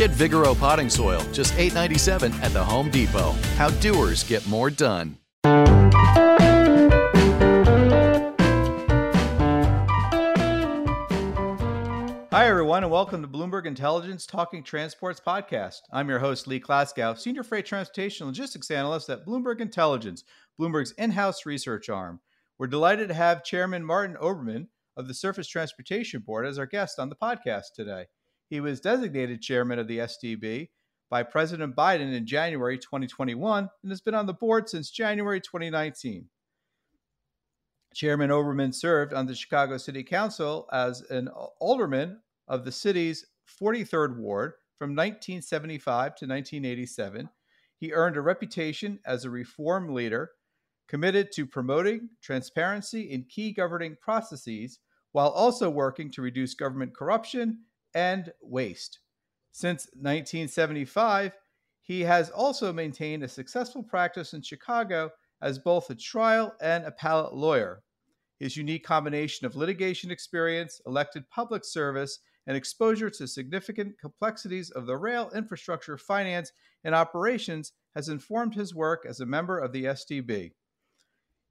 [0.00, 3.32] Get Vigoro potting soil, just $8.97 at the Home Depot.
[3.58, 5.18] How doers get more done.
[12.30, 15.80] Hi, everyone, and welcome to Bloomberg Intelligence Talking Transports podcast.
[15.92, 20.24] I'm your host, Lee Klaskow, Senior Freight Transportation Logistics Analyst at Bloomberg Intelligence,
[20.58, 22.20] Bloomberg's in house research arm.
[22.58, 26.98] We're delighted to have Chairman Martin Oberman of the Surface Transportation Board as our guest
[26.98, 28.06] on the podcast today.
[28.50, 30.70] He was designated chairman of the STB
[31.08, 36.28] by President Biden in January 2021 and has been on the board since January 2019.
[37.94, 41.28] Chairman Oberman served on the Chicago City Council as an
[41.60, 43.24] alderman of the city's
[43.60, 47.28] 43rd Ward from 1975 to 1987.
[47.76, 50.32] He earned a reputation as a reform leader
[50.88, 54.80] committed to promoting transparency in key governing processes
[55.12, 57.60] while also working to reduce government corruption
[57.94, 59.00] and waste.
[59.52, 61.32] Since 1975,
[61.80, 65.10] he has also maintained a successful practice in Chicago
[65.42, 67.82] as both a trial and appellate lawyer.
[68.38, 74.86] His unique combination of litigation experience, elected public service, and exposure to significant complexities of
[74.86, 76.52] the rail infrastructure finance
[76.84, 80.52] and operations has informed his work as a member of the STB.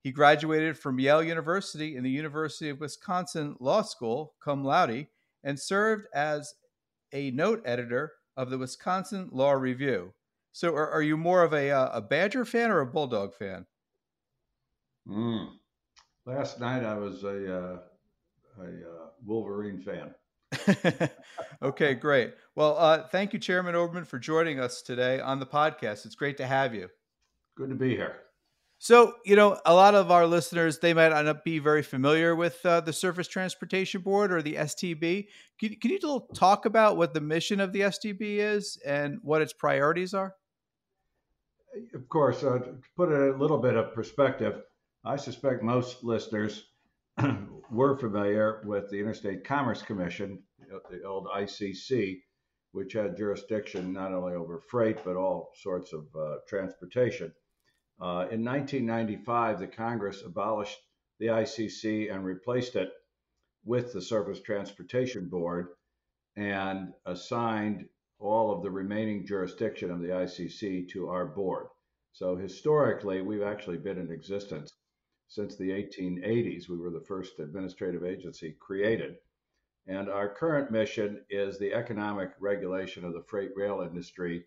[0.02, 5.08] He graduated from Yale University and the University of Wisconsin Law School, cum laude,
[5.44, 6.54] and served as
[7.14, 10.14] a note editor of the Wisconsin Law Review.
[10.52, 13.66] So, are, are you more of a, uh, a Badger fan or a Bulldog fan?
[15.08, 15.50] Mm.
[16.26, 17.80] Last night I was a, uh,
[18.60, 20.14] a uh, Wolverine fan.
[21.62, 22.34] okay, great.
[22.56, 26.06] Well, uh, thank you, Chairman Oberman, for joining us today on the podcast.
[26.06, 26.90] It's great to have you.
[27.56, 28.18] Good to be here.
[28.82, 32.66] So, you know, a lot of our listeners, they might not be very familiar with
[32.66, 35.28] uh, the Surface Transportation Board or the STB.
[35.60, 39.52] Can, can you talk about what the mission of the STB is and what its
[39.52, 40.34] priorities are?
[41.94, 42.42] Of course.
[42.42, 44.62] Uh, to put a little bit of perspective,
[45.04, 46.68] I suspect most listeners
[47.70, 50.42] were familiar with the Interstate Commerce Commission,
[50.90, 52.22] the old ICC,
[52.72, 57.34] which had jurisdiction not only over freight, but all sorts of uh, transportation.
[58.02, 60.80] Uh, in 1995, the Congress abolished
[61.20, 62.90] the ICC and replaced it
[63.66, 65.68] with the Surface Transportation Board
[66.38, 71.68] and assigned all of the remaining jurisdiction of the ICC to our board.
[72.14, 74.72] So historically, we've actually been in existence
[75.28, 76.70] since the 1880s.
[76.70, 79.18] We were the first administrative agency created.
[79.88, 84.46] And our current mission is the economic regulation of the freight rail industry.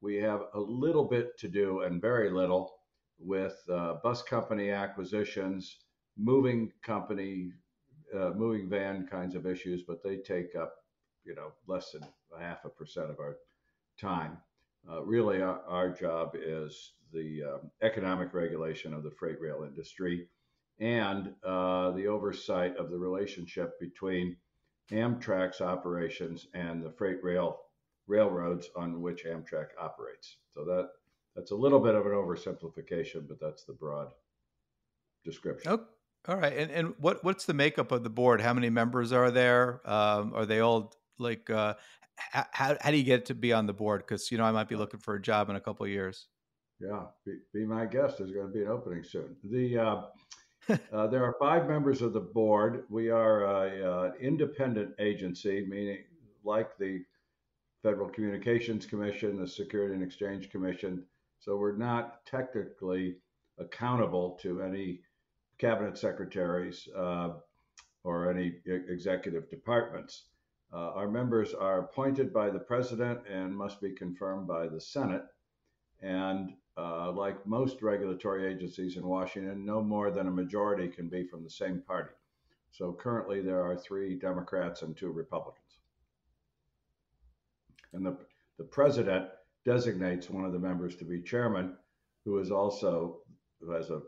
[0.00, 2.79] We have a little bit to do and very little
[3.20, 5.76] with uh, bus company acquisitions,
[6.16, 7.52] moving company,
[8.14, 10.74] uh, moving van kinds of issues, but they take up,
[11.24, 12.02] you know, less than
[12.36, 13.36] a half a percent of our
[14.00, 14.38] time.
[14.90, 20.26] Uh, really, our, our, job is the um, economic regulation of the freight rail industry
[20.78, 24.36] and uh, the oversight of the relationship between
[24.90, 27.60] Amtrak's operations and the freight rail
[28.06, 30.36] railroads on which Amtrak operates.
[30.52, 30.88] So that
[31.34, 34.08] that's a little bit of an oversimplification, but that's the broad
[35.24, 35.72] description.
[35.72, 35.84] Oh,
[36.28, 36.56] all right.
[36.56, 38.40] And and what what's the makeup of the board?
[38.40, 39.80] How many members are there?
[39.88, 41.48] Um, are they all like?
[41.48, 41.74] Uh,
[42.32, 44.02] how how do you get to be on the board?
[44.06, 46.26] Because you know I might be looking for a job in a couple of years.
[46.80, 48.18] Yeah, be, be, my guest.
[48.18, 49.36] There's going to be an opening soon.
[49.44, 50.02] The uh,
[50.92, 52.84] uh, there are five members of the board.
[52.90, 56.04] We are an independent agency, meaning
[56.44, 57.02] like the
[57.82, 61.04] Federal Communications Commission, the Security and Exchange Commission,
[61.40, 63.16] so we're not technically
[63.58, 65.00] accountable to any
[65.58, 67.30] cabinet secretaries uh,
[68.04, 70.24] or any executive departments.
[70.72, 75.24] Uh, our members are appointed by the president and must be confirmed by the Senate.
[76.00, 81.26] And uh, like most regulatory agencies in Washington, no more than a majority can be
[81.26, 82.14] from the same party.
[82.70, 85.78] So currently, there are three Democrats and two Republicans.
[87.92, 88.16] And the,
[88.56, 89.28] the president
[89.64, 91.76] designates one of the members to be chairman,
[92.24, 93.18] who is also
[93.60, 94.00] who has a, a,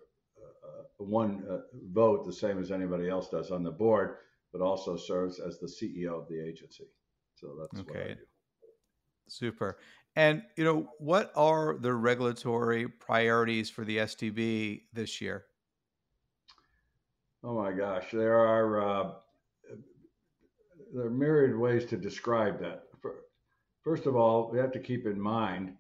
[0.99, 1.59] one uh,
[1.93, 4.17] vote the same as anybody else does on the board,
[4.53, 6.85] but also serves as the CEO of the agency.
[7.35, 7.99] So that's okay.
[7.99, 8.21] what I do.
[9.29, 9.79] Super.
[10.17, 15.47] And you know, what are the regulatory priorities for the STB this year?
[17.45, 19.11] Oh my gosh, there are uh,
[20.95, 22.85] there are myriad ways to describe that.
[23.83, 25.77] First of all, we have to keep in mind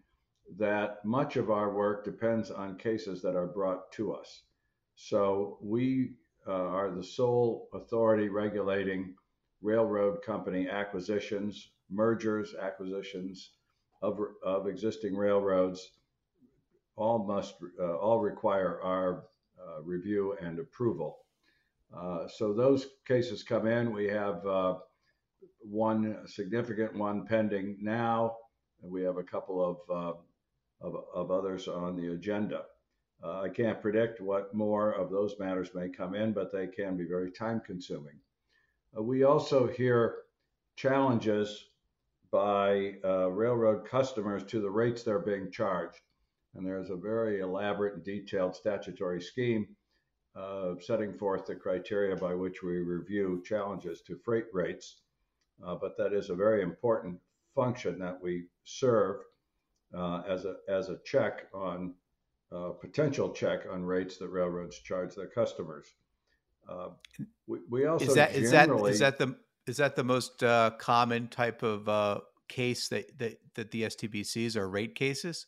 [0.58, 4.42] that much of our work depends on cases that are brought to us.
[4.96, 6.14] So we
[6.46, 9.14] uh, are the sole authority regulating
[9.62, 13.50] railroad company acquisitions, mergers, acquisitions
[14.02, 15.88] of, of existing railroads.
[16.96, 19.26] All must uh, all require our
[19.56, 21.18] uh, review and approval.
[21.96, 23.92] Uh, so those cases come in.
[23.92, 24.74] We have uh,
[25.62, 28.36] one significant one pending now.
[28.80, 32.62] We have a couple of, uh, of, of, others on the agenda.
[33.22, 36.96] Uh, I can't predict what more of those matters may come in, but they can
[36.96, 38.18] be very time consuming.
[38.96, 40.16] Uh, we also hear
[40.74, 41.66] challenges
[42.32, 46.00] by uh, railroad customers to the rates they're being charged.
[46.54, 49.68] And there's a very elaborate and detailed statutory scheme
[50.34, 55.02] uh, setting forth the criteria by which we review challenges to freight rates.
[55.64, 57.18] Uh, but that is a very important
[57.54, 59.20] function that we serve
[59.96, 61.94] uh, as a as a check on
[62.50, 65.94] uh, potential check on rates that railroads charge their customers.
[66.68, 66.88] Uh,
[67.46, 69.36] we, we, also is that is that is that the
[69.66, 74.56] is that the most uh, common type of case that, that that the STB sees
[74.56, 75.46] are rate cases?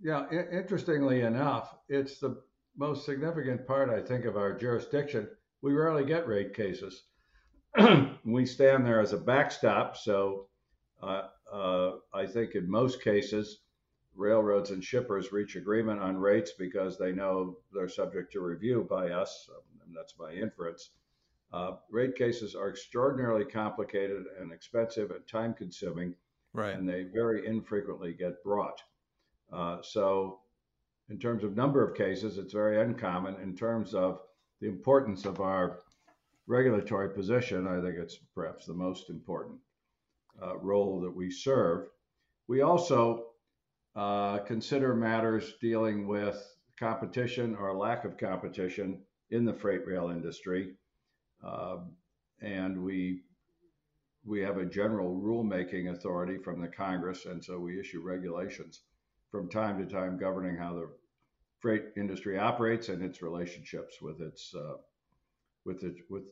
[0.00, 2.42] Yeah, I- interestingly enough, it's the
[2.76, 5.28] most significant part, I think, of our jurisdiction.
[5.62, 7.04] We rarely get rate cases.
[8.24, 9.96] we stand there as a backstop.
[9.96, 10.46] So
[11.02, 13.60] uh, uh, I think in most cases,
[14.14, 19.10] railroads and shippers reach agreement on rates because they know they're subject to review by
[19.10, 19.48] us.
[19.86, 20.90] And that's my inference.
[21.52, 26.14] Uh, rate cases are extraordinarily complicated and expensive and time consuming.
[26.52, 26.74] Right.
[26.74, 28.80] And they very infrequently get brought.
[29.52, 30.40] Uh, so
[31.10, 33.36] in terms of number of cases, it's very uncommon.
[33.40, 34.20] In terms of
[34.60, 35.80] the importance of our
[36.46, 39.58] regulatory position, I think it's perhaps the most important
[40.42, 41.88] uh, role that we serve.
[42.48, 43.26] We also
[43.96, 46.36] uh, consider matters dealing with
[46.78, 50.74] competition or lack of competition in the freight rail industry.
[51.42, 51.78] Uh,
[52.40, 53.22] and we
[54.26, 58.80] we have a general rulemaking authority from the Congress, and so we issue regulations
[59.30, 60.88] from time to time governing how the
[61.60, 64.76] freight industry operates and its relationships with its uh,
[65.64, 66.24] with it with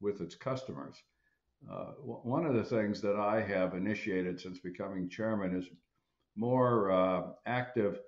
[0.00, 0.96] with its customers.
[1.70, 5.68] Uh, one of the things that I have initiated since becoming chairman is
[6.34, 8.00] more uh, active,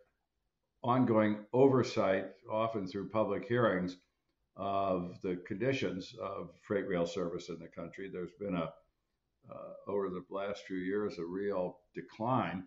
[0.82, 3.98] ongoing oversight, often through public hearings,
[4.56, 8.10] of the conditions of freight rail service in the country.
[8.10, 8.72] There's been a
[9.50, 12.64] uh, over the last few years a real decline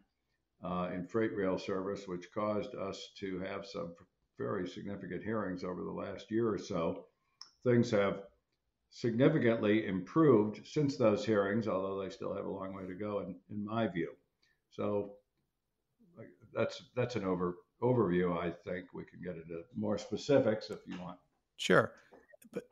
[0.64, 3.94] uh, in freight rail service, which caused us to have some
[4.38, 7.06] very significant hearings over the last year or so.
[7.66, 8.22] Things have
[8.90, 13.36] significantly improved since those hearings, although they still have a long way to go, in,
[13.50, 14.12] in my view.
[14.72, 15.14] So
[16.54, 18.38] that's that's an over overview.
[18.38, 21.18] I think we can get into more specifics if you want.
[21.58, 21.92] Sure.
[22.54, 22.64] But,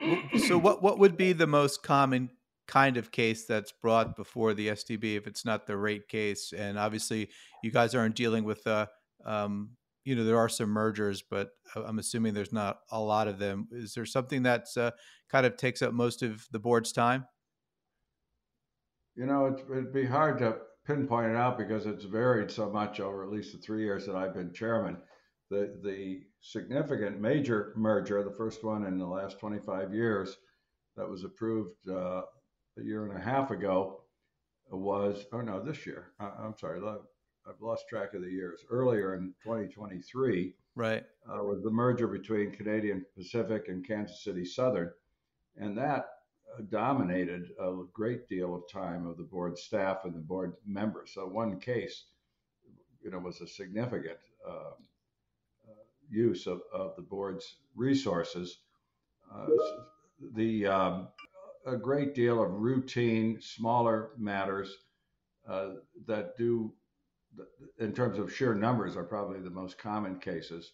[0.48, 2.30] so what what would be the most common
[2.68, 6.54] kind of case that's brought before the STB if it's not the rate case.
[6.54, 7.30] And obviously,
[7.62, 8.88] you guys aren't dealing with, uh,
[9.25, 9.72] um,
[10.04, 13.68] you know, there are some mergers, but I'm assuming there's not a lot of them.
[13.72, 14.92] Is there something that's uh,
[15.30, 17.25] kind of takes up most of the board's time?
[19.16, 23.24] You know, it'd be hard to pinpoint it out because it's varied so much over
[23.24, 24.98] at least the three years that I've been chairman.
[25.50, 30.38] The the significant major merger, the first one in the last 25 years,
[30.98, 32.22] that was approved uh,
[32.77, 34.01] a year and a half ago
[34.72, 36.12] was, oh no, this year.
[36.20, 36.82] I, am sorry,
[37.48, 38.66] I've lost track of the years.
[38.70, 44.92] Earlier in 2023, right, uh, was the merger between Canadian Pacific and Kansas City Southern,
[45.58, 46.06] and that
[46.54, 51.12] uh, dominated a great deal of time of the board staff and the board members.
[51.14, 52.06] So one case,
[53.04, 54.72] you know, was a significant uh,
[55.68, 58.60] uh use of, of the board's resources.
[59.34, 59.48] Uh,
[60.36, 61.08] the um,
[61.66, 64.78] a great deal of routine, smaller matters
[65.48, 65.70] uh,
[66.08, 66.74] that do,
[67.80, 70.74] in terms of sheer numbers, are probably the most common cases.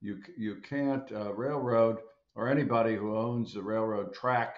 [0.00, 1.98] You you can't uh, railroad
[2.34, 4.56] or anybody who owns a railroad track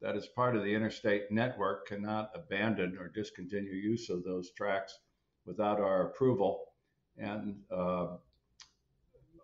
[0.00, 4.98] that is part of the interstate network cannot abandon or discontinue use of those tracks
[5.44, 6.64] without our approval.
[7.16, 8.16] And uh,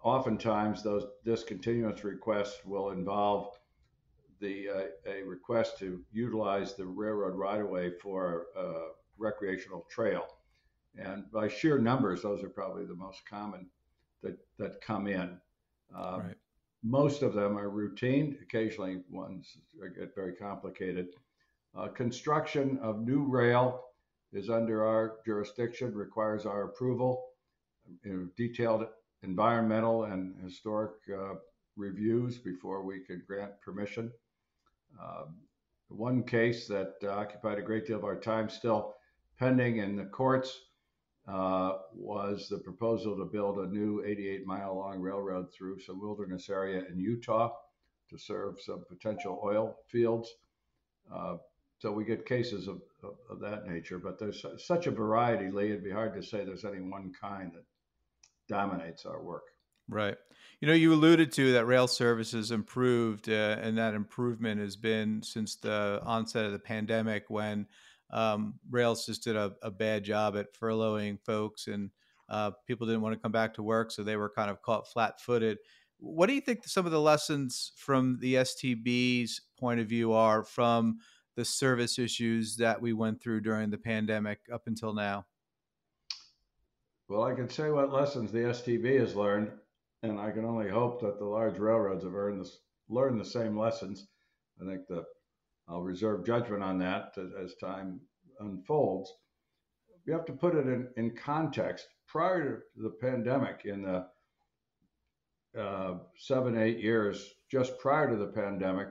[0.02, 3.58] oftentimes, those discontinuance requests will involve
[4.40, 10.26] the uh, a request to utilize the railroad right of way for a recreational trail.
[10.96, 13.68] And by sheer numbers, those are probably the most common
[14.22, 15.38] that, that come in.
[15.94, 16.36] Uh, right.
[16.82, 18.38] Most of them are routine.
[18.42, 19.56] Occasionally, ones
[19.96, 21.08] get very complicated.
[21.76, 23.84] Uh, construction of new rail
[24.32, 27.30] is under our jurisdiction, requires our approval.
[28.04, 28.86] You know, detailed
[29.22, 31.34] environmental and historic uh,
[31.76, 34.12] reviews before we can grant permission.
[35.02, 35.36] Um,
[35.88, 38.94] one case that uh, occupied a great deal of our time still
[39.38, 40.60] pending in the courts
[41.26, 46.50] uh, was the proposal to build a new 88 mile long railroad through some wilderness
[46.50, 47.50] area in Utah
[48.10, 50.28] to serve some potential oil fields.
[51.12, 51.36] Uh,
[51.78, 55.70] so we get cases of, of, of, that nature, but there's such a variety, Lee,
[55.70, 57.64] it'd be hard to say there's any one kind that
[58.48, 59.44] dominates our work.
[59.88, 60.16] Right.
[60.60, 64.76] You know, you alluded to that rail service has improved, uh, and that improvement has
[64.76, 67.66] been since the onset of the pandemic when
[68.10, 71.90] um, rails just did a, a, bad job at furloughing folks and
[72.28, 73.90] uh, people didn't want to come back to work.
[73.90, 75.58] So they were kind of caught flat footed.
[75.98, 80.42] What do you think some of the lessons from the STB's point of view are
[80.42, 80.98] from
[81.36, 85.26] the service issues that we went through during the pandemic up until now?
[87.08, 89.50] Well, I can say what lessons the STB has learned
[90.02, 92.58] and I can only hope that the large railroads have earned this,
[92.88, 94.06] learned the same lessons.
[94.60, 95.04] I think that
[95.68, 98.00] I'll reserve judgment on that as time
[98.40, 99.12] unfolds.
[100.06, 101.86] We have to put it in, in context.
[102.06, 104.06] Prior to the pandemic, in the
[105.58, 108.88] uh, seven, eight years just prior to the pandemic,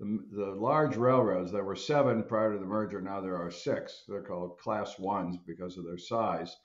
[0.00, 4.02] the, the large railroads, there were seven prior to the merger, now there are six.
[4.08, 6.56] They're called class ones because of their size.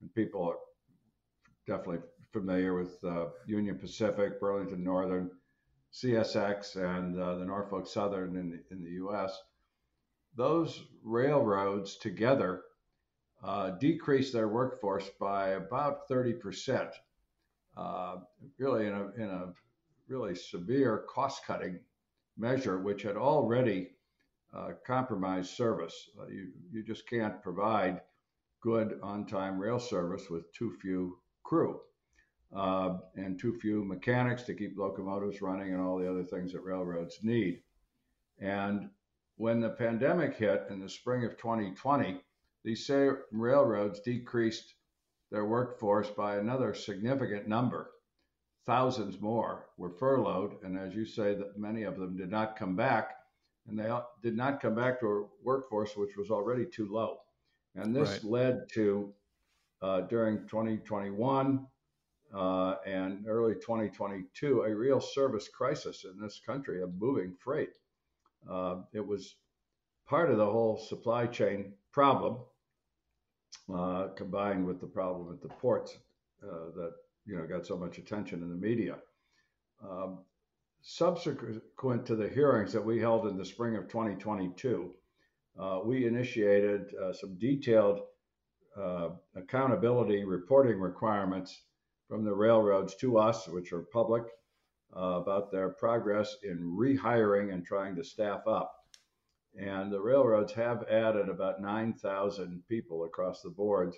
[0.00, 0.56] And people are
[1.66, 5.30] definitely familiar with uh, Union Pacific, Burlington Northern,
[5.92, 9.36] CSX, and uh, the Norfolk Southern in the, in the U.S.
[10.36, 12.62] Those railroads together
[13.42, 16.90] uh, decreased their workforce by about 30 percent,
[17.76, 18.16] uh,
[18.58, 19.52] really in a, in a
[20.08, 21.80] really severe cost-cutting
[22.36, 23.90] measure, which had already
[24.54, 26.10] uh, compromised service.
[26.20, 28.00] Uh, you, you just can't provide
[28.60, 31.80] good on-time rail service with too few crew
[32.54, 36.62] uh, and too few mechanics to keep locomotives running and all the other things that
[36.62, 37.62] railroads need.
[38.38, 38.90] And
[39.36, 42.20] when the pandemic hit in the spring of 2020,
[42.64, 44.74] these same railroads decreased
[45.30, 47.92] their workforce by another significant number.
[48.66, 52.76] Thousands more were furloughed, and as you say, that many of them did not come
[52.76, 53.12] back,
[53.66, 53.90] and they
[54.22, 57.18] did not come back to a workforce which was already too low.
[57.76, 58.24] And this right.
[58.24, 59.14] led to
[59.80, 61.66] uh, during 2021
[62.34, 67.70] uh, and early 2022 a real service crisis in this country of moving freight.
[68.48, 69.36] Uh, it was
[70.06, 72.38] part of the whole supply chain problem,
[73.74, 75.98] uh, combined with the problem at the ports
[76.42, 76.92] uh, that
[77.26, 78.96] you know got so much attention in the media.
[79.82, 80.20] Um,
[80.82, 84.94] subsequent to the hearings that we held in the spring of 2022,
[85.58, 88.02] uh, we initiated uh, some detailed
[89.36, 91.64] accountability reporting requirements
[92.10, 94.24] from the railroads to us, which are public,
[94.96, 98.74] uh, about their progress in rehiring and trying to staff up.
[99.56, 103.94] And the railroads have added about 9,000 people across the board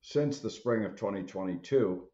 [0.00, 2.08] since the spring of 2022.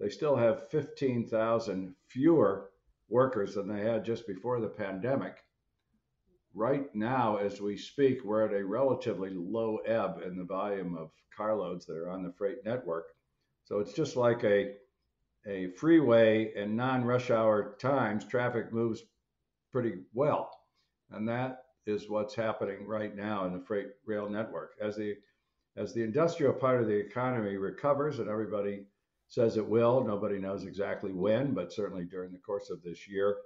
[0.00, 2.70] They still have 15,000 fewer
[3.10, 5.36] workers than they had just before the pandemic.
[6.54, 11.10] Right now, as we speak, we're at a relatively low ebb in the volume of
[11.36, 13.04] carloads that are on the freight network.
[13.64, 14.74] So it's just like a
[15.46, 19.02] a freeway in non-rush hour times, traffic moves
[19.72, 20.50] pretty well,
[21.10, 24.72] and that is what's happening right now in the freight rail network.
[24.80, 25.16] As the
[25.76, 28.86] as the industrial part of the economy recovers, and everybody
[29.28, 33.36] says it will, nobody knows exactly when, but certainly during the course of this year,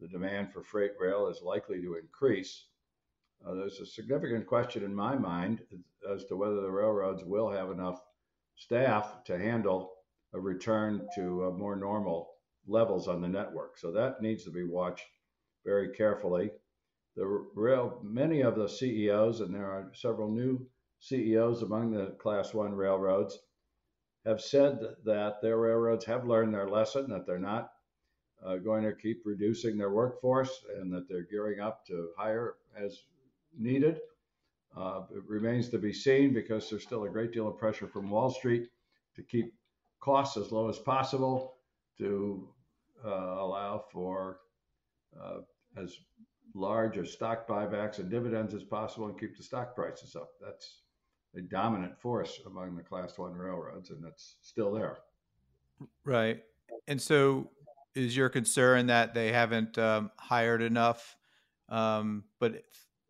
[0.00, 2.64] the demand for freight rail is likely to increase.
[3.46, 5.60] Uh, there's a significant question in my mind
[6.10, 8.00] as to whether the railroads will have enough
[8.58, 9.92] staff to handle
[10.34, 12.34] a return to uh, more normal
[12.66, 13.78] levels on the network.
[13.78, 15.06] So that needs to be watched
[15.64, 16.50] very carefully.
[17.16, 20.66] The many of the CEOs, and there are several new
[21.00, 23.38] CEOs among the Class One railroads,
[24.26, 27.72] have said that their railroads have learned their lesson, that they're not
[28.44, 33.02] uh, going to keep reducing their workforce, and that they're gearing up to hire as
[33.56, 34.00] needed.
[34.76, 38.10] Uh, it remains to be seen because there's still a great deal of pressure from
[38.10, 38.68] Wall Street
[39.16, 39.54] to keep
[40.00, 41.54] costs as low as possible
[41.98, 42.48] to
[43.04, 44.40] uh, allow for
[45.20, 45.38] uh,
[45.76, 45.98] as
[46.54, 50.30] large as stock buybacks and dividends as possible and keep the stock prices up.
[50.40, 50.82] That's
[51.36, 54.98] a dominant force among the Class One railroads, and that's still there.
[56.04, 56.42] Right.
[56.86, 57.50] And so,
[57.94, 61.16] is your concern that they haven't um, hired enough,
[61.68, 62.62] um, but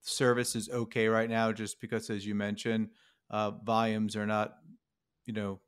[0.09, 2.89] service is okay right now, just because, as you mentioned,
[3.31, 4.57] uh, volumes are not,
[5.27, 5.61] you know,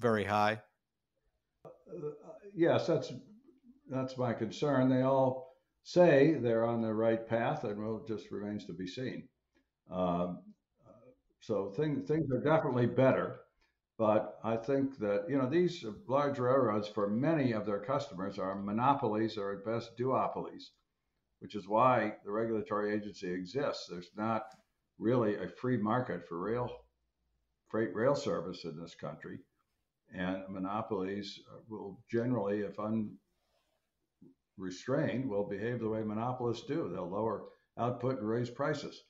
[0.00, 0.60] very high?
[1.64, 1.70] Uh,
[2.54, 3.12] yes, that's
[3.90, 4.88] that's my concern.
[4.88, 8.86] They all say they're on the right path, and well, it just remains to be
[8.86, 9.28] seen.
[9.90, 10.38] Um,
[11.40, 13.40] so things things are definitely better,
[13.98, 18.54] but I think that you know these large railroads, for many of their customers, are
[18.54, 20.70] monopolies or at best duopolies,
[21.42, 23.88] which is why the regulatory agency exists.
[23.90, 24.44] There's not
[24.98, 26.70] really a free market for rail
[27.68, 29.40] freight rail service in this country,
[30.14, 32.76] and monopolies will generally, if
[34.58, 36.88] unrestrained, will behave the way monopolists do.
[36.88, 37.46] They'll lower
[37.76, 39.02] output and raise prices.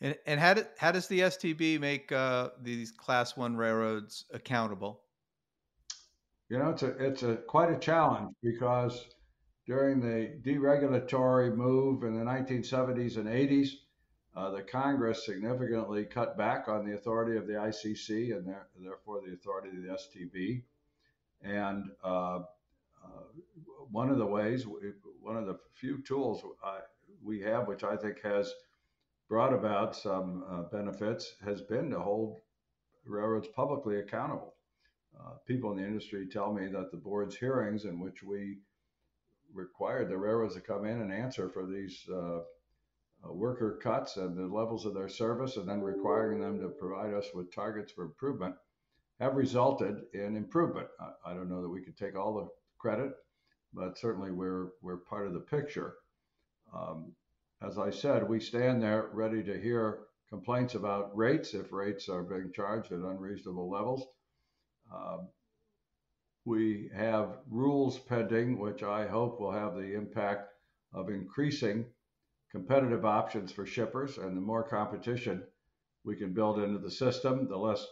[0.00, 5.02] And, and how, do, how does the STB make uh, these class one railroads accountable?
[6.48, 9.06] You know, it's a it's a quite a challenge because
[9.66, 13.68] during the deregulatory move in the 1970s and 80s,
[14.36, 19.22] uh, the Congress significantly cut back on the authority of the ICC and there, therefore
[19.24, 20.62] the authority of the STB.
[21.42, 22.40] And uh,
[23.04, 23.22] uh,
[23.90, 24.66] one of the ways,
[25.20, 26.80] one of the few tools I,
[27.22, 28.52] we have, which I think has
[29.28, 32.40] brought about some uh, benefits has been to hold
[33.06, 34.54] railroads publicly accountable.
[35.18, 38.58] Uh, people in the industry tell me that the board's hearings in which we
[39.54, 42.40] required the railroads to come in and answer for these uh,
[43.26, 47.14] uh worker cuts and the levels of their service and then requiring them to provide
[47.14, 48.54] us with targets for improvement
[49.20, 50.88] have resulted in improvement.
[51.00, 53.12] I, I don't know that we could take all the credit,
[53.72, 55.94] but certainly we're, we're part of the picture.
[56.74, 57.12] Um,
[57.62, 62.22] as I said, we stand there ready to hear complaints about rates if rates are
[62.22, 64.06] being charged at unreasonable levels.
[64.92, 65.28] Um,
[66.44, 70.52] we have rules pending, which I hope will have the impact
[70.92, 71.86] of increasing
[72.50, 74.18] competitive options for shippers.
[74.18, 75.42] And the more competition
[76.04, 77.86] we can build into the system, the less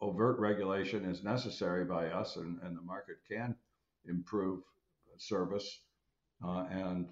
[0.00, 3.56] overt regulation is necessary by us, and, and the market can
[4.08, 4.60] improve
[5.16, 5.80] service
[6.44, 7.08] uh, and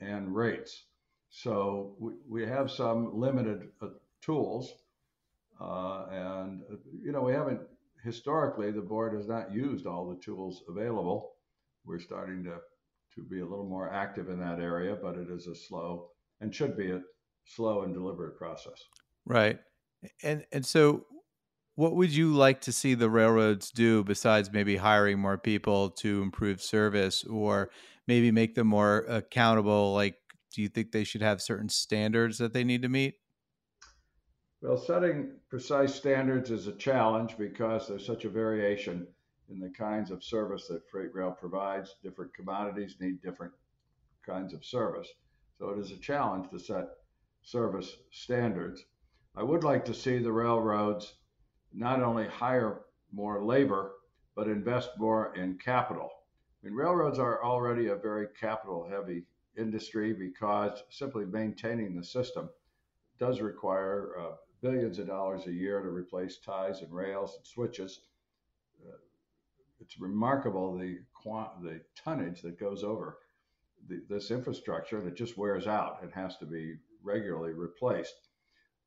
[0.00, 0.84] and rates.
[1.28, 3.88] So we, we have some limited uh,
[4.22, 4.72] tools.
[5.60, 7.60] Uh, and, uh, you know, we haven't,
[8.04, 11.32] historically, the board has not used all the tools available.
[11.84, 12.56] We're starting to,
[13.14, 16.10] to be a little more active in that area, but it is a slow
[16.40, 17.00] and should be a
[17.44, 18.78] slow and deliberate process.
[19.26, 19.58] Right.
[20.22, 21.06] And, and so
[21.74, 26.22] what would you like to see the railroads do besides maybe hiring more people to
[26.22, 27.70] improve service or
[28.06, 30.16] maybe make them more accountable like
[30.52, 33.14] do you think they should have certain standards that they need to meet?
[34.62, 39.06] Well, setting precise standards is a challenge because there's such a variation
[39.48, 41.96] in the kinds of service that freight rail provides.
[42.02, 43.54] Different commodities need different
[44.24, 45.08] kinds of service.
[45.58, 46.88] So it is a challenge to set
[47.42, 48.84] service standards.
[49.34, 51.14] I would like to see the railroads
[51.72, 53.92] not only hire more labor,
[54.36, 56.10] but invest more in capital.
[56.62, 59.24] I mean, railroads are already a very capital heavy
[59.56, 62.50] industry because simply maintaining the system
[63.18, 68.00] does require uh, billions of dollars a year to replace ties and rails and switches.
[68.84, 68.96] Uh,
[69.80, 73.18] it's remarkable the quant- the tonnage that goes over
[73.88, 78.28] the, this infrastructure it just wears out and has to be regularly replaced.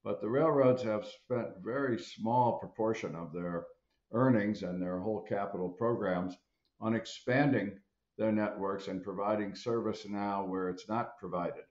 [0.03, 3.65] But the railroads have spent very small proportion of their
[4.12, 6.36] earnings and their whole capital programs
[6.79, 7.79] on expanding
[8.17, 11.63] their networks and providing service now where it's not provided.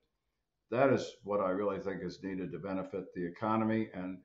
[0.72, 4.16] That is what I really think is needed to benefit the economy and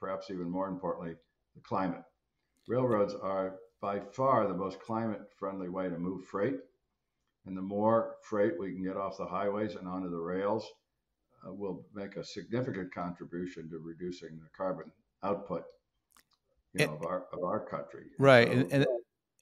[0.00, 1.14] perhaps even more importantly,
[1.54, 2.02] the climate.
[2.66, 6.56] Railroads are by far the most climate friendly way to move freight.
[7.44, 10.66] And the more freight we can get off the highways and onto the rails
[11.46, 14.90] uh, will make a significant contribution to reducing the carbon
[15.22, 15.64] output
[16.72, 18.06] you know, of, our, of our country.
[18.18, 18.48] Right.
[18.48, 18.86] So, and, and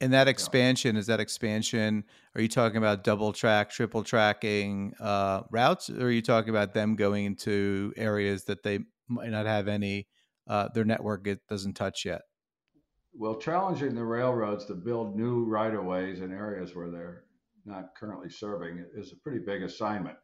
[0.00, 2.04] and that expansion is that expansion?
[2.34, 6.74] Are you talking about double track, triple tracking uh, routes, or are you talking about
[6.74, 10.08] them going into areas that they might not have any?
[10.46, 12.22] Uh, their network it doesn't touch yet.
[13.14, 17.24] Well, challenging the railroads to build new right of ways in areas where they're
[17.64, 20.18] not currently serving is a pretty big assignment.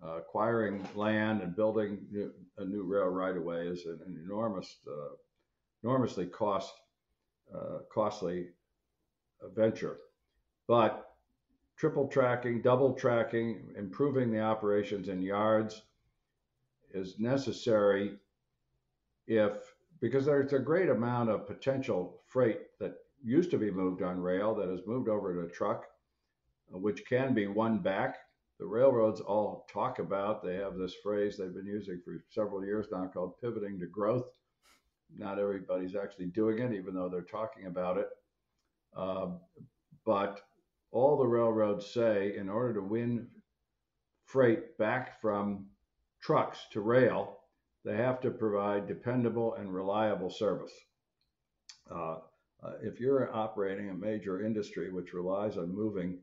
[0.00, 4.22] Uh, acquiring land and building new, a new rail right of way is an, an
[4.24, 5.14] enormous, uh,
[5.82, 6.72] enormously cost
[7.52, 8.48] uh, costly
[9.54, 9.98] venture.
[10.66, 11.08] But
[11.76, 15.82] triple tracking, double tracking, improving the operations in yards
[16.92, 18.16] is necessary
[19.26, 24.20] if because there's a great amount of potential freight that used to be moved on
[24.20, 25.86] rail that has moved over to a truck,
[26.70, 28.18] which can be won back.
[28.60, 32.86] The railroads all talk about, they have this phrase they've been using for several years
[32.90, 34.26] now called pivoting to growth.
[35.16, 38.08] Not everybody's actually doing it, even though they're talking about it.
[38.98, 39.28] Uh,
[40.04, 40.40] but
[40.90, 43.28] all the railroads say in order to win
[44.24, 45.66] freight back from
[46.20, 47.38] trucks to rail,
[47.84, 50.72] they have to provide dependable and reliable service.
[51.90, 52.16] Uh,
[52.60, 56.18] uh, if you're operating a major industry which relies on moving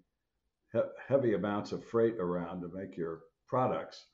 [0.74, 4.06] he- heavy amounts of freight around to make your products,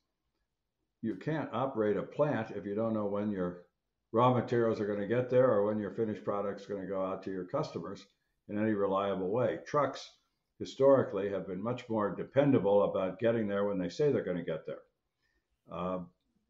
[1.01, 3.63] you can't operate a plant if you don't know when your
[4.11, 6.93] raw materials are going to get there or when your finished products are going to
[6.93, 8.05] go out to your customers
[8.51, 9.59] in any reliable way.
[9.65, 10.11] Trucks
[10.59, 14.43] historically have been much more dependable about getting there when they say they're going to
[14.43, 14.83] get there.
[15.71, 15.99] Uh,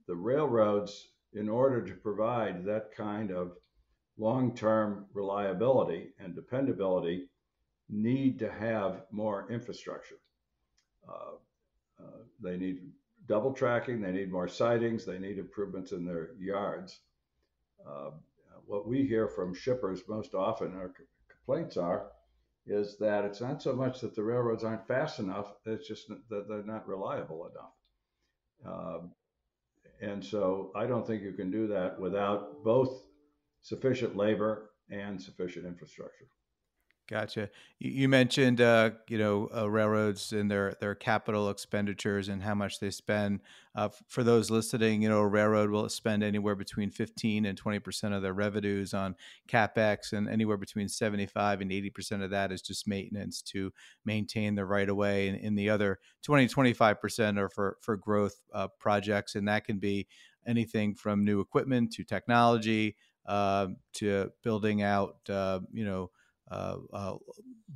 [0.07, 3.53] the railroads, in order to provide that kind of
[4.17, 7.29] long term reliability and dependability,
[7.89, 10.19] need to have more infrastructure.
[11.07, 11.35] Uh,
[12.03, 12.79] uh, they need
[13.27, 16.99] double tracking, they need more sidings, they need improvements in their yards.
[17.87, 18.11] Uh,
[18.65, 20.91] what we hear from shippers most often, our
[21.45, 22.11] complaints are,
[22.65, 26.47] is that it's not so much that the railroads aren't fast enough, it's just that
[26.47, 27.73] they're not reliable enough.
[28.65, 29.11] Um,
[30.01, 33.03] and so I don't think you can do that without both
[33.61, 36.27] sufficient labor and sufficient infrastructure.
[37.11, 37.49] Gotcha.
[37.77, 42.79] You, mentioned, uh, you know, uh, railroads and their their capital expenditures and how much
[42.79, 43.41] they spend.
[43.75, 47.79] Uh, for those listening, you know, a railroad will spend anywhere between fifteen and twenty
[47.79, 49.17] percent of their revenues on
[49.49, 53.73] capex, and anywhere between seventy five and eighty percent of that is just maintenance to
[54.05, 57.97] maintain the right of way, and, and the other 20 25 percent are for for
[57.97, 60.07] growth uh, projects, and that can be
[60.47, 62.95] anything from new equipment to technology
[63.25, 66.09] uh, to building out, uh, you know
[66.51, 67.15] uh, uh,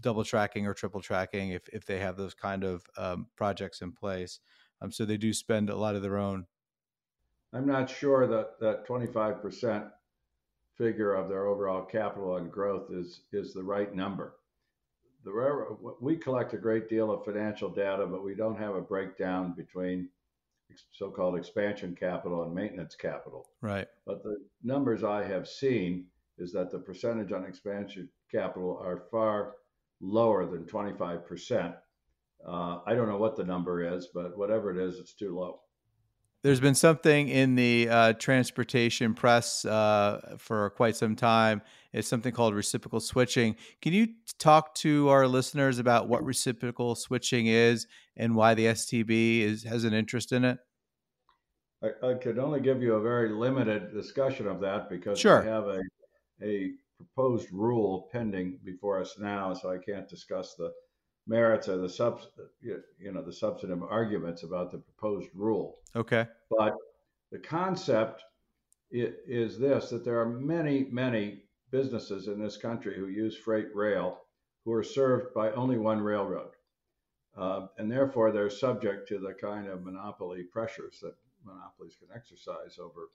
[0.02, 3.92] double tracking or triple tracking if, if they have those kind of um, projects in
[3.92, 4.40] place.
[4.82, 6.46] Um, so they do spend a lot of their own.
[7.54, 9.90] I'm not sure that that 25%
[10.78, 14.36] figure of their overall capital and growth is is the right number.
[15.24, 18.82] The railroad, we collect a great deal of financial data, but we don't have a
[18.82, 20.10] breakdown between
[20.92, 23.48] so-called expansion capital and maintenance capital.
[23.62, 23.88] Right.
[24.06, 26.08] But the numbers I have seen
[26.38, 29.54] is that the percentage on expansion capital are far
[30.02, 31.76] lower than 25%.
[32.48, 35.62] Uh, I don't know what the number is, but whatever it is, it's too low.
[36.44, 41.64] There's been something in the uh, transportation press uh, for quite some time.
[41.92, 43.56] It's something called reciprocal switching.
[43.82, 49.42] Can you talk to our listeners about what reciprocal switching is and why the STB
[49.42, 50.60] is, has an interest in it?
[51.84, 55.42] I, I could only give you a very limited discussion of that because sure.
[55.42, 55.82] we have a,
[56.42, 60.74] a proposed rule pending before us now, so I can't discuss the
[61.28, 62.22] merits or the sub,
[62.62, 65.80] you know, the substantive arguments about the proposed rule.
[65.96, 66.28] Okay.
[66.50, 66.76] But
[67.32, 68.24] the concept
[68.92, 74.20] is this: that there are many, many businesses in this country who use freight rail
[74.64, 76.52] who are served by only one railroad,
[77.38, 82.80] uh, and therefore they're subject to the kind of monopoly pressures that monopolies can exercise
[82.80, 83.10] over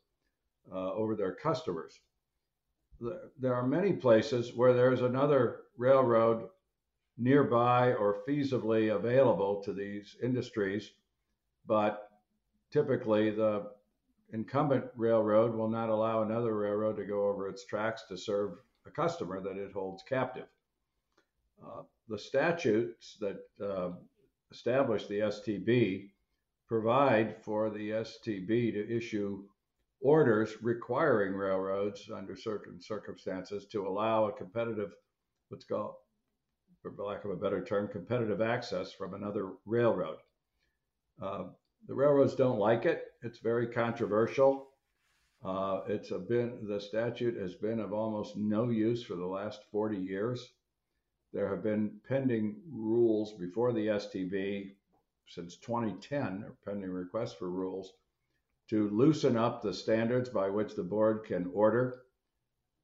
[0.73, 2.01] uh, over their customers
[3.39, 6.49] there are many places where there's another railroad
[7.17, 10.93] nearby or feasibly available to these industries,
[11.67, 12.11] but
[12.71, 13.71] typically the
[14.33, 18.91] incumbent railroad will not allow another railroad to go over its tracks to serve a
[18.91, 20.47] customer that it holds captive.
[21.63, 23.91] Uh, the statutes that uh,
[24.51, 26.09] establish the STB
[26.67, 29.43] provide for the STB to issue
[30.01, 34.95] orders requiring railroads under certain circumstances to allow a competitive,
[35.49, 35.95] what's called,
[36.81, 40.19] for lack of a better term, competitive access from another railroad.
[41.21, 41.45] Uh,
[41.87, 43.05] the railroads don't like it.
[43.23, 44.69] It's very controversial.
[45.45, 49.97] Uh, it's been the statute has been of almost no use for the last 40
[49.97, 50.53] years.
[51.33, 54.73] There have been pending rules before the STB
[55.27, 57.93] since 2010, or pending requests for rules
[58.71, 62.03] to loosen up the standards by which the board can order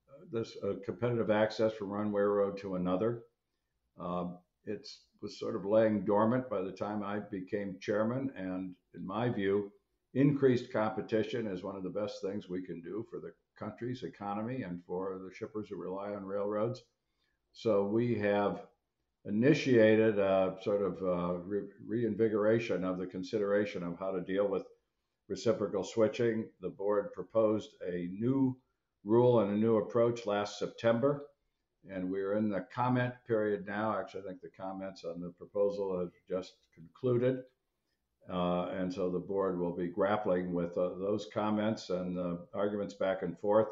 [0.08, 3.22] uh, this uh, competitive access from one railroad to another.
[3.98, 4.86] Um, it
[5.22, 9.70] was sort of laying dormant by the time I became chairman, and in my view,
[10.14, 14.62] increased competition is one of the best things we can do for the country's economy
[14.62, 16.82] and for the shippers who rely on railroads.
[17.52, 18.66] So we have
[19.24, 24.64] initiated a sort of uh, re- reinvigoration of the consideration of how to deal with
[25.28, 26.48] reciprocal switching.
[26.60, 28.56] The board proposed a new
[29.04, 31.26] rule and a new approach last September,
[31.88, 33.98] and we're in the comment period now.
[33.98, 37.42] Actually, I think the comments on the proposal have just concluded.
[38.28, 42.94] Uh, and so the board will be grappling with uh, those comments and uh, arguments
[42.94, 43.68] back and forth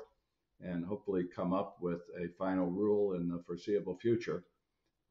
[0.61, 4.45] and hopefully come up with a final rule in the foreseeable future.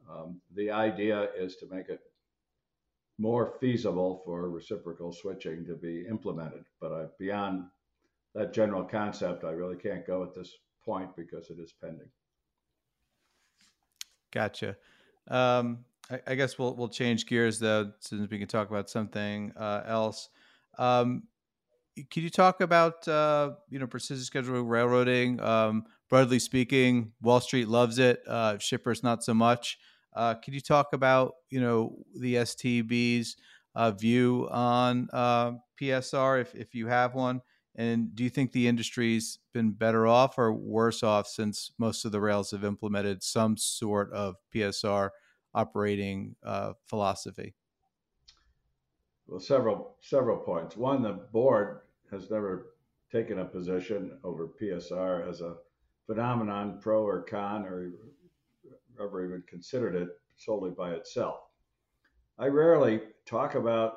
[0.09, 1.99] Um, the idea is to make it
[3.17, 6.65] more feasible for reciprocal switching to be implemented.
[6.81, 7.65] But I, beyond
[8.35, 10.51] that general concept, I really can't go at this
[10.83, 12.09] point because it is pending.
[14.31, 14.75] Gotcha.
[15.27, 19.53] Um, I, I, guess we'll we'll change gears though, since we can talk about something
[19.55, 20.29] uh, else.
[20.77, 21.23] Um,
[22.09, 25.39] can you talk about uh, you know precision scheduled railroading?
[25.39, 28.21] Um, broadly speaking, Wall Street loves it.
[28.27, 29.77] Uh, shippers not so much.
[30.15, 33.35] Uh, can you talk about you know the STB's
[33.75, 37.41] uh, view on uh, PSR if if you have one?
[37.75, 42.11] And do you think the industry's been better off or worse off since most of
[42.11, 45.09] the rails have implemented some sort of PSR
[45.55, 47.55] operating uh, philosophy?
[49.27, 50.77] Well, several several points.
[50.77, 52.75] One, the board has never
[53.11, 55.55] taken a position over PSR as a
[56.05, 57.91] phenomenon, pro or con, or
[59.01, 61.39] ever even considered it solely by itself.
[62.37, 63.93] I rarely talk about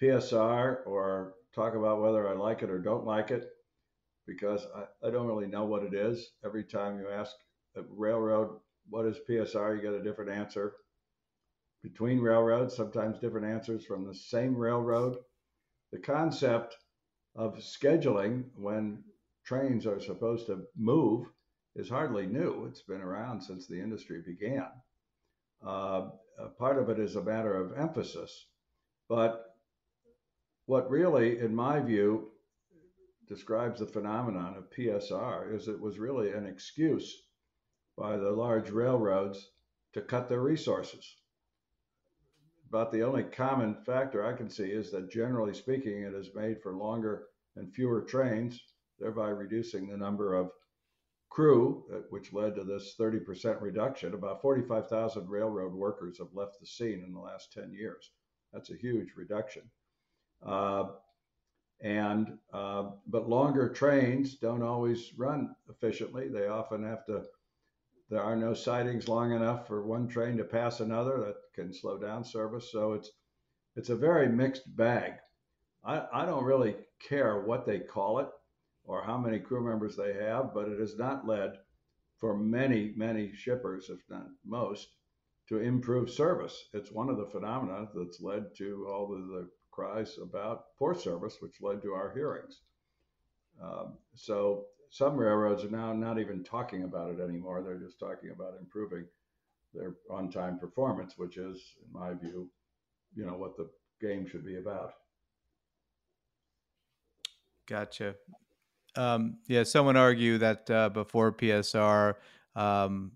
[0.00, 3.50] PSR or talk about whether I like it or don't like it
[4.26, 6.32] because I, I don't really know what it is.
[6.44, 7.32] Every time you ask
[7.76, 8.58] a railroad,
[8.90, 10.74] what is PSR, you get a different answer.
[11.82, 15.18] Between railroads, sometimes different answers from the same railroad.
[15.92, 16.76] The concept
[17.34, 19.04] of scheduling when
[19.44, 21.26] trains are supposed to move
[21.76, 22.66] is hardly new.
[22.66, 24.68] It's been around since the industry began.
[25.66, 26.10] Uh,
[26.58, 28.46] part of it is a matter of emphasis.
[29.08, 29.44] But
[30.66, 32.30] what really, in my view,
[33.28, 37.22] describes the phenomenon of PSR is it was really an excuse
[37.96, 39.50] by the large railroads
[39.94, 41.16] to cut their resources.
[42.68, 46.60] About the only common factor I can see is that generally speaking, it is made
[46.62, 48.60] for longer and fewer trains,
[48.98, 50.50] thereby reducing the number of
[51.34, 54.14] crew, uh, which led to this 30% reduction.
[54.14, 58.12] About 45,000 railroad workers have left the scene in the last 10 years.
[58.52, 59.62] That's a huge reduction.
[60.46, 60.90] Uh,
[61.80, 66.28] and uh, but longer trains don't always run efficiently.
[66.28, 67.24] They often have to.
[68.10, 71.18] There are no sidings long enough for one train to pass another.
[71.18, 72.70] That can slow down service.
[72.70, 73.10] So it's
[73.74, 75.14] it's a very mixed bag.
[75.84, 78.28] I, I don't really care what they call it
[78.84, 81.52] or how many crew members they have, but it has not led
[82.18, 84.88] for many, many shippers, if not most,
[85.48, 86.68] to improve service.
[86.72, 91.36] It's one of the phenomena that's led to all of the cries about poor service,
[91.40, 92.60] which led to our hearings.
[93.62, 97.62] Um, so some railroads are now not even talking about it anymore.
[97.62, 99.06] They're just talking about improving
[99.74, 102.48] their on-time performance, which is, in my view,
[103.16, 103.68] you know, what the
[104.00, 104.92] game should be about.
[107.66, 108.14] Gotcha.
[108.96, 112.14] Um, yeah, someone argue that uh, before PSR,
[112.54, 113.12] um,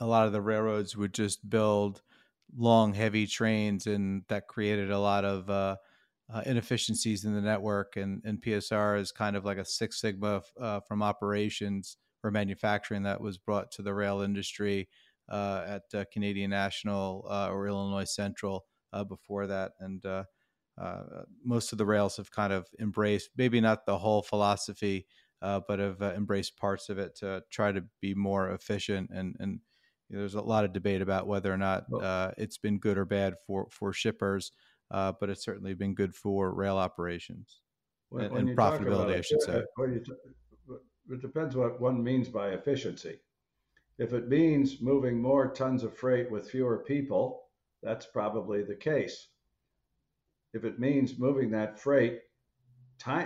[0.00, 2.02] a lot of the railroads would just build
[2.56, 5.76] long, heavy trains, and that created a lot of uh,
[6.32, 7.96] uh, inefficiencies in the network.
[7.96, 13.02] And, and, PSR is kind of like a Six Sigma uh, from operations or manufacturing
[13.02, 14.88] that was brought to the rail industry
[15.28, 18.64] uh, at uh, Canadian National or Illinois Central
[19.08, 19.72] before that.
[19.80, 20.04] And
[20.80, 25.06] uh, most of the rails have kind of embraced maybe not the whole philosophy,
[25.42, 29.10] uh, but have uh, embraced parts of it to try to be more efficient.
[29.12, 29.60] And and
[30.08, 32.96] you know, there's a lot of debate about whether or not uh, it's been good
[32.96, 34.52] or bad for for shippers,
[34.90, 37.60] uh, but it's certainly been good for rail operations
[38.08, 39.62] when, and, and profitability, I should say.
[41.10, 43.18] it depends what one means by efficiency.
[43.98, 47.42] If it means moving more tons of freight with fewer people,
[47.82, 49.28] that's probably the case
[50.52, 52.20] if it means moving that freight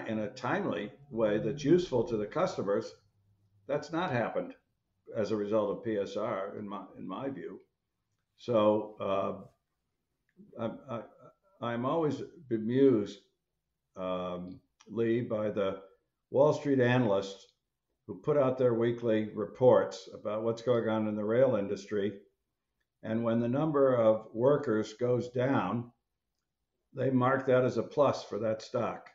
[0.06, 2.94] in a timely way that's useful to the customers,
[3.66, 4.54] that's not happened
[5.16, 7.60] as a result of PSR in my in my view.
[8.38, 9.46] So
[10.58, 10.70] uh,
[11.62, 13.20] I, am always bemused,
[13.96, 15.80] um, Lee, by the
[16.30, 17.46] Wall Street analysts
[18.06, 22.18] who put out their weekly reports about what's going on in the rail industry.
[23.02, 25.90] And when the number of workers goes down,
[26.94, 29.11] they mark that as a plus for that stock.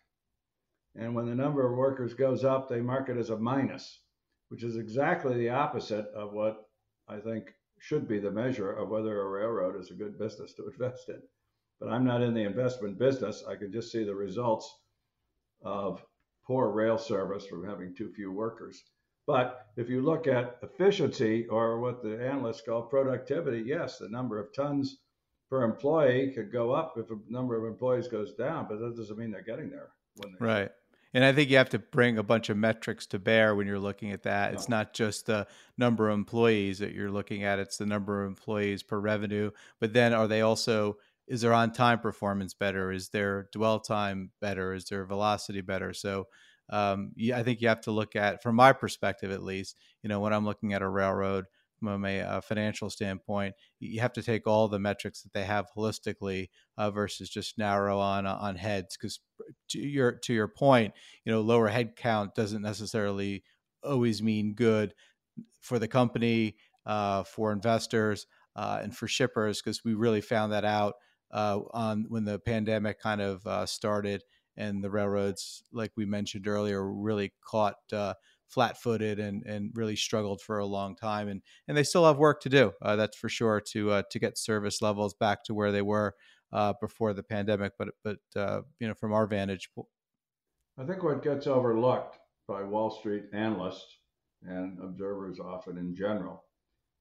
[0.96, 4.02] And when the number of workers goes up, they mark it as a minus,
[4.50, 6.66] which is exactly the opposite of what
[7.08, 10.68] I think should be the measure of whether a railroad is a good business to
[10.72, 11.22] invest in.
[11.80, 13.44] But I'm not in the investment business.
[13.48, 14.70] I can just see the results
[15.64, 16.04] of
[16.46, 18.84] poor rail service from having too few workers.
[19.26, 24.40] But if you look at efficiency or what the analysts call productivity, yes, the number
[24.40, 24.98] of tons
[25.50, 29.18] per employee could go up if a number of employees goes down, but that doesn't
[29.18, 29.90] mean they're getting there.
[30.40, 30.70] right.
[31.14, 33.80] And I think you have to bring a bunch of metrics to bear when you're
[33.80, 34.54] looking at that.
[34.54, 38.28] It's not just the number of employees that you're looking at, it's the number of
[38.28, 39.50] employees per revenue.
[39.80, 42.92] But then are they also, is their on time performance better?
[42.92, 44.74] Is their dwell time better?
[44.74, 45.94] Is their velocity better?
[45.94, 46.28] So
[46.70, 50.10] um, yeah, I think you have to look at, from my perspective at least, you
[50.10, 51.46] know, when I'm looking at a railroad,
[51.80, 55.68] from a, a, financial standpoint, you have to take all the metrics that they have
[55.76, 58.98] holistically uh, versus just narrow on uh, on heads.
[58.98, 59.20] Because
[59.70, 60.94] to your to your point,
[61.26, 63.44] you know, lower head count doesn't necessarily
[63.84, 64.94] always mean good
[65.62, 69.62] for the company, uh, for investors, uh, and for shippers.
[69.62, 70.96] Because we really found that out
[71.32, 74.24] uh, on when the pandemic kind of uh, started
[74.58, 77.78] and the railroads, like we mentioned earlier, really caught
[78.50, 82.42] flat-footed and and really struggled for a long time and and they still have work
[82.42, 85.72] to do uh, that's for sure to uh, to get service levels back to where
[85.72, 86.16] they were
[86.52, 89.70] uh, before the pandemic but but uh, you know from our vantage
[90.78, 93.98] I think what gets overlooked by Wall Street analysts
[94.44, 96.46] and observers often in general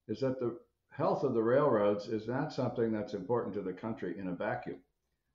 [0.09, 0.57] is that the
[0.91, 4.79] health of the railroads is not something that's important to the country in a vacuum.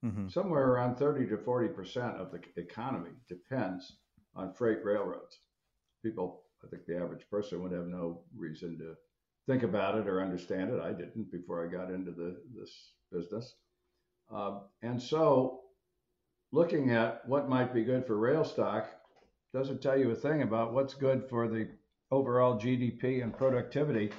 [0.04, 0.28] Mm-hmm.
[0.28, 3.96] Somewhere around 30 to 40 percent of the economy depends
[4.36, 5.38] on freight railroads
[6.04, 8.94] people, I think the average person would have no reason to
[9.46, 10.80] think about it or understand it.
[10.80, 13.54] I didn't before I got into the, this business.
[14.32, 15.60] Uh, and so
[16.52, 18.86] looking at what might be good for rail stock
[19.52, 21.68] doesn't tell you a thing about what's good for the
[22.10, 24.10] overall GDP and productivity.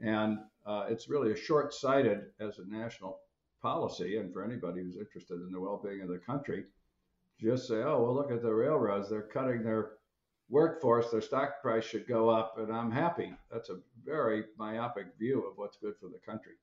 [0.00, 3.18] And uh, it's really a short sighted as a national
[3.60, 4.18] policy.
[4.18, 6.64] And for anybody who's interested in the well being of the country,
[7.40, 9.08] just say, oh, well, look at the railroads.
[9.08, 9.92] They're cutting their
[10.48, 13.34] workforce, their stock price should go up, and I'm happy.
[13.50, 16.54] That's a very myopic view of what's good for the country.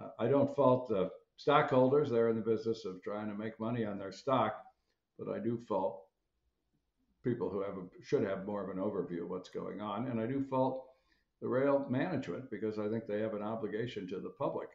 [0.00, 3.84] Uh, I don't fault the stockholders; they're in the business of trying to make money
[3.84, 4.64] on their stock,
[5.18, 6.04] but I do fault
[7.22, 10.20] people who have a, should have more of an overview of what's going on, and
[10.20, 10.86] I do fault
[11.40, 14.68] the rail management because I think they have an obligation to the public,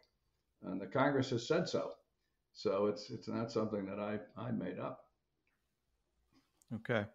[0.63, 1.91] and the Congress has said so.
[2.53, 5.05] So it's it's not something that I I made up.
[6.75, 7.05] Okay.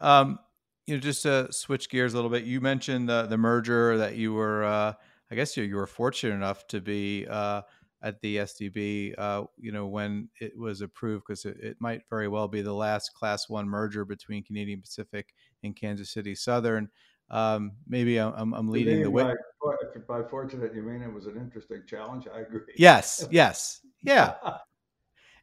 [0.00, 0.38] Um,
[0.86, 4.16] you know, just to switch gears a little bit, you mentioned the the merger that
[4.16, 4.94] you were, uh,
[5.30, 7.62] I guess you, you were fortunate enough to be uh,
[8.02, 12.28] at the STB, uh, you know, when it was approved, because it, it, might very
[12.28, 16.88] well be the last Class One merger between Canadian Pacific and Kansas City Southern.
[17.30, 19.34] Um, maybe I'm, I'm leading the way.
[19.62, 22.26] By, by fortunate, you mean it was an interesting challenge?
[22.34, 22.60] I agree.
[22.76, 24.34] Yes, yes, yeah.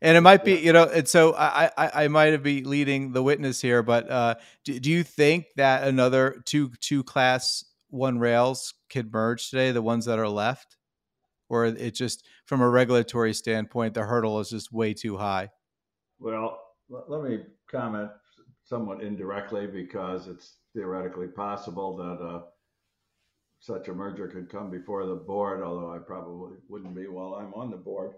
[0.01, 3.23] and it might be you know and so i i, I might be leading the
[3.23, 8.73] witness here but uh, do, do you think that another two two class one rails
[8.89, 10.77] could merge today the ones that are left?
[11.49, 15.49] Or it just from a regulatory standpoint the hurdle is just way too high?
[16.19, 18.09] Well let me comment
[18.63, 22.41] somewhat indirectly because it's theoretically possible that uh,
[23.59, 27.53] such a merger could come before the board although i probably wouldn't be while i'm
[27.55, 28.11] on the board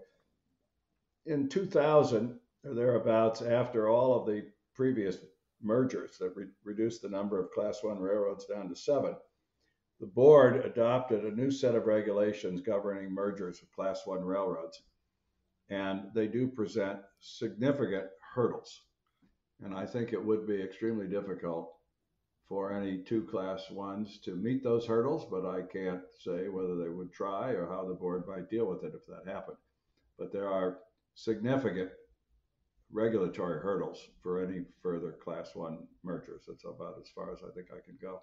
[1.30, 5.18] in 2000 or thereabouts, after all of the previous
[5.62, 9.14] mergers that re- reduced the number of Class One railroads down to seven,
[10.00, 14.82] the board adopted a new set of regulations governing mergers of Class One railroads,
[15.68, 18.82] and they do present significant hurdles.
[19.62, 21.72] And I think it would be extremely difficult
[22.48, 26.88] for any two class ones to meet those hurdles, but I can't say whether they
[26.88, 29.58] would try or how the board might deal with it if that happened.
[30.18, 30.78] But there are
[31.14, 31.90] significant
[32.92, 36.42] regulatory hurdles for any further class one mergers.
[36.48, 38.20] That's about as far as I think I can go.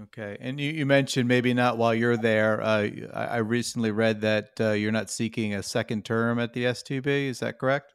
[0.00, 0.38] Okay.
[0.40, 2.62] And you, you mentioned maybe not while you're there.
[2.62, 6.64] Uh, I, I, recently read that uh, you're not seeking a second term at the
[6.64, 7.26] STB.
[7.26, 7.92] Is that correct?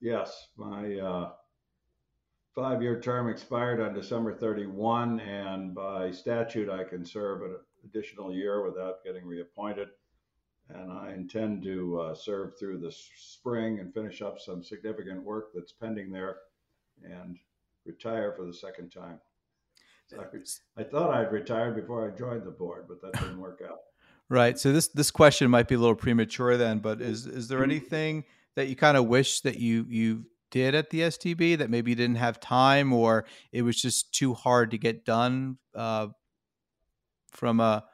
[0.00, 0.48] Yes.
[0.56, 1.32] My uh,
[2.54, 8.34] five year term expired on December 31, and by statute, I can serve an additional
[8.34, 9.88] year without getting reappointed
[10.68, 15.50] and I intend to uh, serve through the spring and finish up some significant work
[15.54, 16.38] that's pending there
[17.04, 17.38] and
[17.84, 19.20] retire for the second time.
[20.08, 23.62] So I, I thought I'd retired before I joined the board, but that didn't work
[23.68, 23.78] out.
[24.28, 24.58] Right.
[24.58, 27.70] So this this question might be a little premature then, but is is there mm-hmm.
[27.70, 28.24] anything
[28.56, 31.94] that you kind of wish that you you did at the STB that maybe you
[31.94, 36.08] didn't have time or it was just too hard to get done uh,
[37.30, 37.84] from a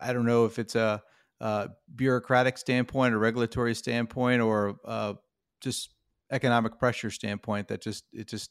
[0.00, 1.02] I don't know if it's a
[1.42, 1.66] uh,
[1.96, 5.14] bureaucratic standpoint or regulatory standpoint or uh,
[5.60, 5.92] just
[6.30, 8.50] economic pressure standpoint that just it's just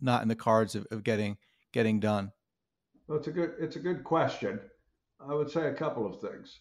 [0.00, 1.38] not in the cards of, of getting
[1.72, 2.32] getting done?
[3.06, 4.58] Well, it's a good it's a good question.
[5.20, 6.58] I would say a couple of things.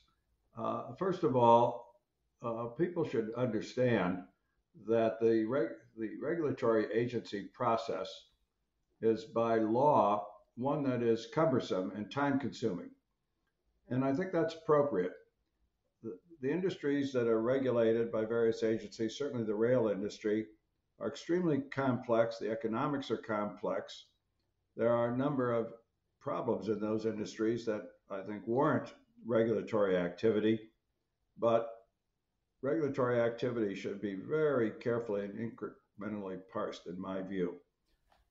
[0.56, 1.96] Uh, first of all,
[2.44, 4.20] uh, people should understand
[4.88, 8.10] that the reg- the regulatory agency process
[9.02, 12.92] is by law one that is cumbersome and time consuming.
[13.90, 15.14] And I think that's appropriate.
[16.44, 20.48] The, industries that are regulated by various agencies, certainly the rail industry,
[21.00, 22.38] are extremely complex.
[22.38, 24.08] The economics are complex.
[24.76, 25.74] There are a number of
[26.20, 28.94] problems in those industries that I think warrant
[29.26, 30.60] regulatory activity,
[31.38, 31.70] but
[32.62, 37.56] regulatory activity should be very carefully and incrementally parsed, in my view.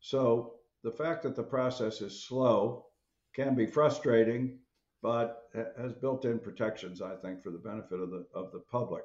[0.01, 2.89] So the fact that the process is slow
[3.35, 4.59] can be frustrating,
[5.03, 9.05] but has built-in protections, I think, for the benefit of the of the public.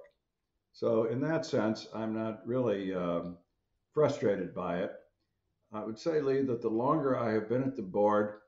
[0.72, 3.38] So in that sense, I'm not really um,
[3.94, 4.92] frustrated by it.
[5.74, 8.42] I would say, Lee, that the longer I have been at the board,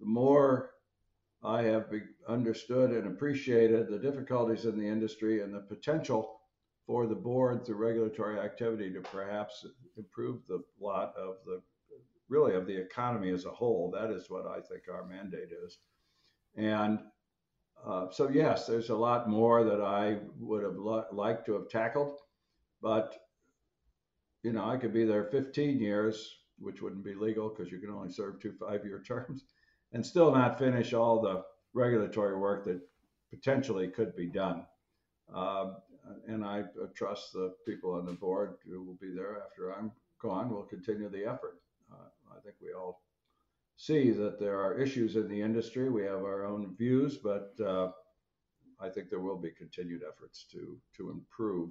[0.00, 0.72] the more
[1.42, 1.86] I have
[2.28, 6.40] understood and appreciated the difficulties in the industry and the potential
[6.84, 9.64] for the board through regulatory activity to perhaps
[9.96, 11.62] improve the lot of the
[12.28, 13.90] really of the economy as a whole.
[13.90, 15.78] That is what I think our mandate is.
[16.56, 16.98] And
[17.84, 21.68] uh, so, yes, there's a lot more that I would have li- liked to have
[21.68, 22.18] tackled,
[22.82, 23.14] but
[24.42, 27.90] you know, I could be there 15 years, which wouldn't be legal because you can
[27.90, 29.44] only serve two five-year terms,
[29.92, 31.44] and still not finish all the
[31.74, 32.80] regulatory work that
[33.30, 34.64] potentially could be done.
[35.32, 35.72] Uh,
[36.26, 40.50] and I trust the people on the board who will be there after I'm gone
[40.50, 41.60] will continue the effort.
[41.92, 43.02] Uh, I think we all
[43.78, 45.88] see that there are issues in the industry.
[45.88, 47.92] We have our own views, but uh,
[48.80, 51.70] I think there will be continued efforts to to improve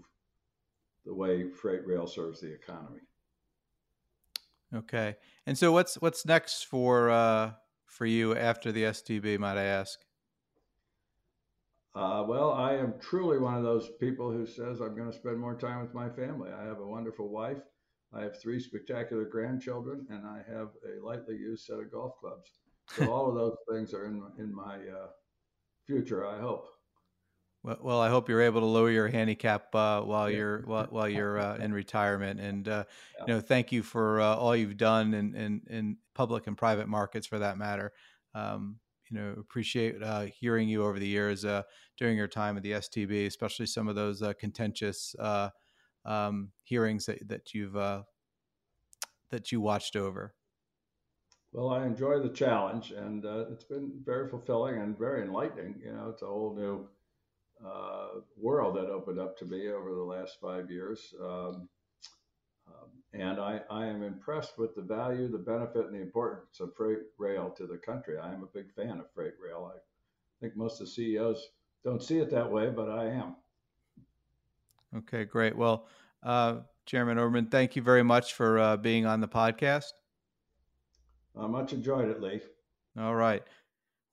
[1.06, 3.02] the way freight rail serves the economy.
[4.74, 7.52] Okay, and so what's what's next for uh,
[7.86, 9.38] for you after the STB?
[9.38, 10.00] Might I ask?
[11.94, 15.40] Uh, well, I am truly one of those people who says I'm going to spend
[15.40, 16.52] more time with my family.
[16.52, 17.58] I have a wonderful wife
[18.14, 22.52] I have three spectacular grandchildren, and I have a lightly used set of golf clubs.
[22.90, 25.08] So all of those things are in in my uh,
[25.86, 26.26] future.
[26.26, 26.68] I hope.
[27.64, 30.38] Well, well, I hope you're able to lower your handicap uh, while yeah.
[30.38, 32.86] you're while, while you're uh, in retirement, and uh,
[33.18, 33.26] yeah.
[33.28, 36.88] you know, thank you for uh, all you've done in, in, in public and private
[36.88, 37.92] markets, for that matter.
[38.34, 38.78] Um,
[39.10, 41.46] you know, appreciate uh, hearing you over the years
[41.98, 45.16] during your time at the STB, especially some of those contentious
[46.08, 48.04] um, hearings that, that you've uh,
[49.30, 50.34] that you watched over?
[51.52, 55.76] Well, I enjoy the challenge, and uh, it's been very fulfilling and very enlightening.
[55.84, 56.88] You know, it's a whole new
[57.66, 61.14] uh, world that opened up to me over the last five years.
[61.22, 61.70] Um,
[62.68, 66.76] um, and I, I, am impressed with the value, the benefit, and the importance of
[66.76, 68.18] freight rail to the country.
[68.18, 69.72] I am a big fan of freight rail.
[69.74, 69.80] I
[70.42, 71.48] think most of the CEOs
[71.84, 73.38] don't see it that way, but I am.
[74.98, 75.56] Okay, great.
[75.56, 75.88] Well,
[76.24, 79.92] uh, Chairman Oberman, thank you very much for uh, being on the podcast.
[81.40, 82.42] I much enjoyed it, Lee.
[82.98, 83.44] All right.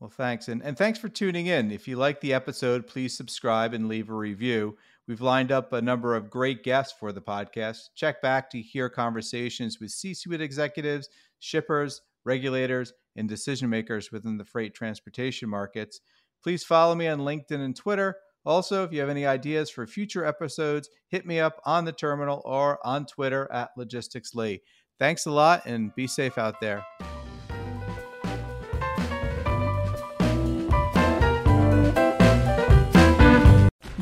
[0.01, 0.49] Well, thanks.
[0.49, 1.71] And, and thanks for tuning in.
[1.71, 4.77] If you like the episode, please subscribe and leave a review.
[5.07, 7.91] We've lined up a number of great guests for the podcast.
[7.95, 11.09] Check back to hear conversations with C suite executives,
[11.39, 16.01] shippers, regulators, and decision makers within the freight transportation markets.
[16.43, 18.17] Please follow me on LinkedIn and Twitter.
[18.47, 22.43] Also, if you have any ideas for future episodes, hit me up on the terminal
[22.45, 24.61] or on Twitter at Logistics Lee.
[24.99, 26.85] Thanks a lot and be safe out there.